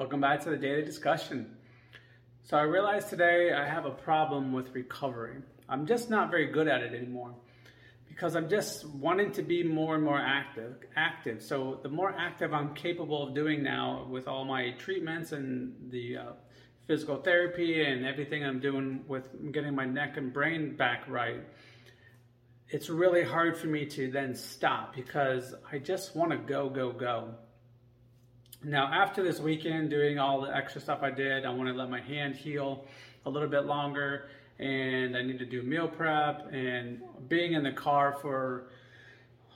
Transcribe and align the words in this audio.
Welcome 0.00 0.22
back 0.22 0.40
to 0.44 0.48
the 0.48 0.56
daily 0.56 0.82
discussion. 0.82 1.58
So, 2.44 2.56
I 2.56 2.62
realized 2.62 3.10
today 3.10 3.52
I 3.52 3.68
have 3.68 3.84
a 3.84 3.90
problem 3.90 4.50
with 4.50 4.74
recovery. 4.74 5.42
I'm 5.68 5.84
just 5.84 6.08
not 6.08 6.30
very 6.30 6.46
good 6.46 6.68
at 6.68 6.80
it 6.80 6.94
anymore 6.94 7.34
because 8.08 8.34
I'm 8.34 8.48
just 8.48 8.88
wanting 8.88 9.30
to 9.32 9.42
be 9.42 9.62
more 9.62 9.96
and 9.96 10.02
more 10.02 10.18
active. 10.18 10.76
Active. 10.96 11.42
So, 11.42 11.80
the 11.82 11.90
more 11.90 12.14
active 12.18 12.54
I'm 12.54 12.72
capable 12.72 13.28
of 13.28 13.34
doing 13.34 13.62
now 13.62 14.06
with 14.08 14.26
all 14.26 14.46
my 14.46 14.70
treatments 14.78 15.32
and 15.32 15.74
the 15.90 16.16
uh, 16.16 16.32
physical 16.86 17.16
therapy 17.16 17.84
and 17.84 18.06
everything 18.06 18.42
I'm 18.42 18.58
doing 18.58 19.04
with 19.06 19.52
getting 19.52 19.74
my 19.74 19.84
neck 19.84 20.16
and 20.16 20.32
brain 20.32 20.76
back 20.76 21.04
right, 21.08 21.42
it's 22.70 22.88
really 22.88 23.22
hard 23.22 23.58
for 23.58 23.66
me 23.66 23.84
to 23.84 24.10
then 24.10 24.34
stop 24.34 24.96
because 24.96 25.54
I 25.70 25.76
just 25.76 26.16
want 26.16 26.30
to 26.30 26.38
go, 26.38 26.70
go, 26.70 26.90
go. 26.90 27.34
Now, 28.62 28.92
after 28.92 29.22
this 29.22 29.40
weekend, 29.40 29.88
doing 29.88 30.18
all 30.18 30.42
the 30.42 30.54
extra 30.54 30.82
stuff 30.82 30.98
I 31.02 31.10
did, 31.10 31.46
I 31.46 31.50
want 31.50 31.70
to 31.70 31.74
let 31.74 31.88
my 31.88 32.00
hand 32.00 32.36
heal 32.36 32.84
a 33.24 33.30
little 33.30 33.48
bit 33.48 33.64
longer, 33.64 34.28
and 34.58 35.16
I 35.16 35.22
need 35.22 35.38
to 35.38 35.46
do 35.46 35.62
meal 35.62 35.88
prep. 35.88 36.52
And 36.52 37.00
being 37.28 37.54
in 37.54 37.62
the 37.62 37.72
car 37.72 38.18
for 38.20 38.66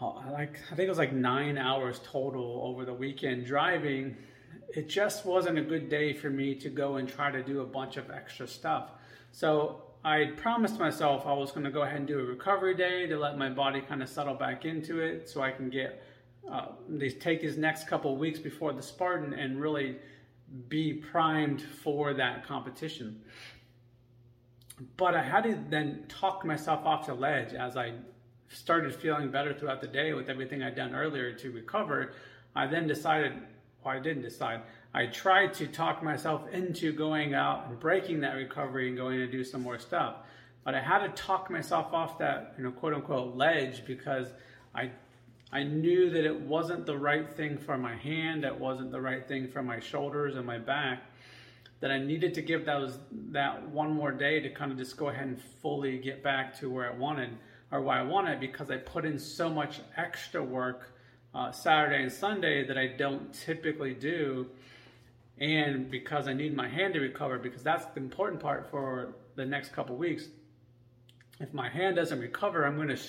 oh, 0.00 0.22
like 0.32 0.58
I 0.72 0.74
think 0.74 0.86
it 0.86 0.88
was 0.88 0.96
like 0.96 1.12
nine 1.12 1.58
hours 1.58 2.00
total 2.02 2.62
over 2.64 2.86
the 2.86 2.94
weekend 2.94 3.44
driving, 3.44 4.16
it 4.74 4.88
just 4.88 5.26
wasn't 5.26 5.58
a 5.58 5.62
good 5.62 5.90
day 5.90 6.14
for 6.14 6.30
me 6.30 6.54
to 6.54 6.70
go 6.70 6.96
and 6.96 7.06
try 7.06 7.30
to 7.30 7.42
do 7.42 7.60
a 7.60 7.66
bunch 7.66 7.98
of 7.98 8.10
extra 8.10 8.48
stuff. 8.48 8.92
So 9.32 9.82
I 10.02 10.32
promised 10.36 10.78
myself 10.78 11.26
I 11.26 11.34
was 11.34 11.50
going 11.50 11.64
to 11.64 11.70
go 11.70 11.82
ahead 11.82 11.98
and 11.98 12.06
do 12.06 12.20
a 12.20 12.24
recovery 12.24 12.74
day 12.74 13.06
to 13.06 13.18
let 13.18 13.36
my 13.36 13.50
body 13.50 13.82
kind 13.82 14.02
of 14.02 14.08
settle 14.08 14.34
back 14.34 14.64
into 14.64 15.00
it, 15.00 15.28
so 15.28 15.42
I 15.42 15.50
can 15.50 15.68
get 15.68 16.02
uh, 16.50 16.66
they 16.88 17.08
take 17.08 17.40
these 17.40 17.56
next 17.56 17.88
couple 17.88 18.16
weeks 18.16 18.38
before 18.38 18.72
the 18.72 18.82
Spartan 18.82 19.32
and 19.32 19.60
really 19.60 19.96
be 20.68 20.92
primed 20.92 21.62
for 21.62 22.14
that 22.14 22.46
competition. 22.46 23.20
But 24.96 25.14
I 25.14 25.22
had 25.22 25.44
to 25.44 25.58
then 25.68 26.04
talk 26.08 26.44
myself 26.44 26.84
off 26.84 27.06
the 27.06 27.14
ledge 27.14 27.54
as 27.54 27.76
I 27.76 27.94
started 28.48 28.94
feeling 28.94 29.30
better 29.30 29.54
throughout 29.54 29.80
the 29.80 29.86
day 29.86 30.12
with 30.12 30.28
everything 30.28 30.62
I'd 30.62 30.76
done 30.76 30.94
earlier 30.94 31.32
to 31.32 31.50
recover. 31.50 32.12
I 32.54 32.66
then 32.66 32.86
decided, 32.86 33.32
well, 33.84 33.96
I 33.96 34.00
didn't 34.00 34.22
decide. 34.22 34.62
I 34.92 35.06
tried 35.06 35.54
to 35.54 35.66
talk 35.66 36.02
myself 36.02 36.42
into 36.52 36.92
going 36.92 37.34
out 37.34 37.66
and 37.68 37.80
breaking 37.80 38.20
that 38.20 38.34
recovery 38.34 38.88
and 38.88 38.96
going 38.96 39.18
to 39.18 39.26
do 39.26 39.42
some 39.44 39.62
more 39.62 39.78
stuff. 39.78 40.16
But 40.64 40.74
I 40.74 40.80
had 40.80 41.00
to 41.00 41.08
talk 41.20 41.50
myself 41.50 41.92
off 41.92 42.18
that, 42.18 42.54
you 42.56 42.64
know, 42.64 42.70
quote 42.70 42.94
unquote 42.94 43.36
ledge 43.36 43.84
because 43.84 44.28
I 44.74 44.90
I 45.52 45.62
knew 45.62 46.10
that 46.10 46.24
it 46.24 46.40
wasn't 46.40 46.86
the 46.86 46.98
right 46.98 47.30
thing 47.30 47.58
for 47.58 47.78
my 47.78 47.94
hand, 47.94 48.44
it 48.44 48.58
wasn't 48.58 48.90
the 48.90 49.00
right 49.00 49.26
thing 49.26 49.48
for 49.48 49.62
my 49.62 49.78
shoulders 49.78 50.36
and 50.36 50.44
my 50.44 50.58
back, 50.58 51.02
that 51.80 51.90
I 51.90 51.98
needed 51.98 52.34
to 52.34 52.42
give 52.42 52.64
those 52.64 52.98
that 53.30 53.68
one 53.68 53.92
more 53.92 54.10
day 54.10 54.40
to 54.40 54.50
kind 54.50 54.72
of 54.72 54.78
just 54.78 54.96
go 54.96 55.08
ahead 55.08 55.26
and 55.26 55.40
fully 55.40 55.98
get 55.98 56.22
back 56.22 56.58
to 56.60 56.70
where 56.70 56.90
I 56.90 56.96
wanted 56.96 57.30
or 57.70 57.82
where 57.82 57.96
I 57.96 58.02
wanted 58.02 58.40
because 58.40 58.70
I 58.70 58.78
put 58.78 59.04
in 59.04 59.18
so 59.18 59.48
much 59.48 59.80
extra 59.96 60.42
work 60.42 60.94
uh, 61.34 61.50
Saturday 61.50 62.02
and 62.02 62.12
Sunday 62.12 62.66
that 62.66 62.78
I 62.78 62.86
don't 62.86 63.32
typically 63.34 63.94
do. 63.94 64.46
And 65.38 65.90
because 65.90 66.28
I 66.28 66.32
need 66.32 66.54
my 66.54 66.68
hand 66.68 66.94
to 66.94 67.00
recover, 67.00 67.38
because 67.38 67.62
that's 67.62 67.84
the 67.86 68.00
important 68.00 68.40
part 68.40 68.70
for 68.70 69.14
the 69.34 69.44
next 69.44 69.72
couple 69.72 69.96
weeks. 69.96 70.28
If 71.40 71.52
my 71.52 71.68
hand 71.68 71.96
doesn't 71.96 72.20
recover, 72.20 72.64
I'm 72.64 72.76
going 72.76 72.88
to 72.88 73.00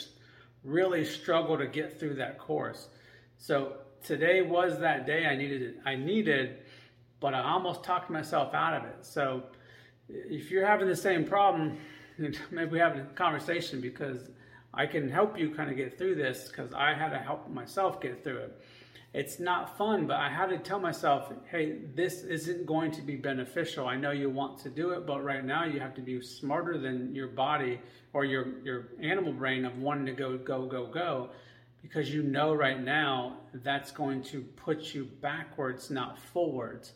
really 0.66 1.06
struggle 1.06 1.58
to 1.58 1.68
get 1.68 2.00
through 2.00 2.16
that 2.16 2.38
course. 2.40 2.90
So 3.38 3.78
today 4.04 4.42
was 4.42 4.80
that 4.80 5.06
day 5.06 5.26
I 5.26 5.36
needed 5.36 5.62
it. 5.62 5.76
I 5.86 5.96
needed, 5.96 6.58
but 7.20 7.34
I 7.34 7.44
almost 7.44 7.84
talked 7.84 8.10
myself 8.10 8.54
out 8.54 8.74
of 8.74 8.84
it. 8.84 9.06
So 9.06 9.44
if 10.10 10.52
you're 10.52 10.66
having 10.66 10.88
the 10.88 10.96
same 10.96 11.24
problem, 11.24 11.78
maybe 12.52 12.72
we 12.72 12.80
have 12.80 12.98
a 12.98 13.04
conversation 13.16 13.80
because 13.80 14.30
I 14.76 14.86
can 14.86 15.10
help 15.10 15.40
you 15.40 15.50
kind 15.56 15.70
of 15.70 15.78
get 15.78 15.98
through 15.98 16.16
this 16.16 16.50
because 16.50 16.74
I 16.74 16.94
had 16.94 17.10
to 17.10 17.18
help 17.18 17.50
myself 17.50 18.02
get 18.02 18.24
through 18.24 18.38
it 18.38 18.62
it's 19.16 19.40
not 19.40 19.78
fun, 19.78 20.08
but 20.08 20.18
I 20.18 20.30
had 20.30 20.48
to 20.48 20.58
tell 20.58 20.78
myself, 20.78 21.32
hey, 21.50 21.78
this 21.96 22.24
isn't 22.24 22.66
going 22.66 22.92
to 22.92 23.02
be 23.02 23.16
beneficial. 23.16 23.88
I 23.88 23.96
know 23.96 24.12
you 24.12 24.30
want 24.30 24.60
to 24.60 24.70
do 24.70 24.90
it, 24.90 25.08
but 25.08 25.24
right 25.24 25.44
now 25.44 25.64
you 25.64 25.80
have 25.80 25.96
to 25.96 26.02
be 26.02 26.22
smarter 26.22 26.78
than 26.78 27.16
your 27.16 27.30
body 27.30 27.80
or 28.12 28.26
your, 28.26 28.60
your 28.62 28.88
animal 29.02 29.32
brain 29.32 29.64
of 29.64 29.78
wanting 29.78 30.06
to 30.08 30.12
go, 30.12 30.38
go, 30.38 30.66
go, 30.66 30.88
go, 30.88 31.30
because 31.82 32.14
you 32.14 32.24
know 32.24 32.54
right 32.54 32.84
now 32.84 33.38
that's 33.54 33.90
going 33.90 34.22
to 34.24 34.42
put 34.42 34.94
you 34.94 35.06
backwards, 35.22 35.90
not 35.90 36.20
forwards. 36.20 36.92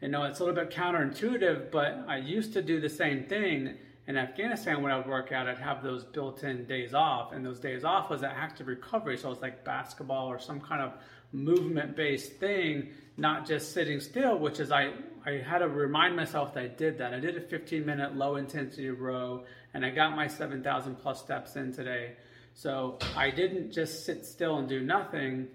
You 0.00 0.08
know, 0.08 0.24
it's 0.24 0.40
a 0.40 0.44
little 0.44 0.60
bit 0.60 0.74
counterintuitive, 0.74 1.70
but 1.70 2.04
I 2.08 2.16
used 2.16 2.54
to 2.54 2.62
do 2.62 2.80
the 2.80 2.88
same 2.88 3.22
thing 3.22 3.76
in 4.08 4.16
Afghanistan 4.16 4.82
when 4.82 4.92
I 4.92 4.96
would 4.96 5.08
work 5.08 5.32
out, 5.32 5.48
I'd 5.48 5.58
have 5.58 5.82
those 5.82 6.04
built-in 6.04 6.66
days 6.66 6.94
off, 6.94 7.32
and 7.32 7.44
those 7.44 7.58
days 7.58 7.84
off 7.84 8.08
was 8.08 8.22
an 8.22 8.30
active 8.32 8.68
recovery. 8.68 9.16
So 9.16 9.28
it 9.28 9.30
was 9.30 9.40
like 9.40 9.64
basketball 9.64 10.28
or 10.28 10.38
some 10.38 10.60
kind 10.60 10.80
of 10.80 10.92
movement-based 11.32 12.34
thing, 12.34 12.90
not 13.16 13.46
just 13.46 13.72
sitting 13.72 13.98
still. 13.98 14.38
Which 14.38 14.60
is 14.60 14.70
I 14.70 14.92
I 15.24 15.42
had 15.44 15.58
to 15.58 15.68
remind 15.68 16.14
myself 16.14 16.54
that 16.54 16.62
I 16.62 16.68
did 16.68 16.98
that. 16.98 17.12
I 17.14 17.18
did 17.18 17.36
a 17.36 17.40
15-minute 17.40 18.14
low-intensity 18.14 18.90
row, 18.90 19.44
and 19.74 19.84
I 19.84 19.90
got 19.90 20.14
my 20.14 20.28
7,000 20.28 20.94
plus 20.94 21.20
steps 21.20 21.56
in 21.56 21.72
today. 21.72 22.12
So 22.54 22.98
I 23.16 23.30
didn't 23.30 23.72
just 23.72 24.06
sit 24.06 24.24
still 24.24 24.58
and 24.58 24.68
do 24.68 24.80
nothing. 24.80 25.48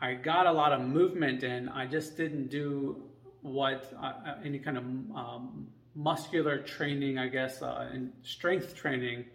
I 0.00 0.14
got 0.14 0.46
a 0.46 0.52
lot 0.52 0.72
of 0.72 0.80
movement 0.80 1.44
in. 1.44 1.68
I 1.68 1.86
just 1.86 2.16
didn't 2.16 2.48
do 2.48 3.02
what 3.42 3.92
uh, 4.02 4.06
uh 4.06 4.34
any 4.42 4.58
kind 4.58 4.78
of 4.78 4.84
um, 5.14 5.68
muscular 5.94 6.58
training, 6.58 7.18
I 7.18 7.28
guess, 7.28 7.62
uh, 7.62 7.88
and 7.92 8.12
strength 8.22 8.74
training. 8.74 9.26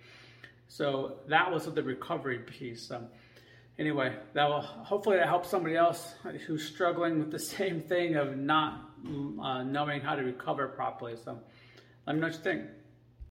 So 0.67 1.17
that 1.27 1.51
was 1.51 1.65
the 1.65 1.83
recovery 1.83 2.39
piece. 2.39 2.91
Um, 2.91 3.07
anyway, 3.77 4.15
that 4.33 4.47
will 4.47 4.61
hopefully 4.61 5.17
that 5.17 5.27
helps 5.27 5.49
somebody 5.49 5.75
else 5.75 6.13
who's 6.45 6.65
struggling 6.67 7.19
with 7.19 7.31
the 7.31 7.39
same 7.57 7.81
thing 7.81 8.15
of 8.15 8.37
not 8.37 8.89
uh, 9.41 9.63
knowing 9.63 10.01
how 10.01 10.15
to 10.15 10.23
recover 10.23 10.67
properly. 10.67 11.15
So 11.23 11.39
let 12.05 12.15
me 12.15 12.21
know 12.21 12.27
what 12.27 12.35
you 12.35 12.41
think. 12.41 12.61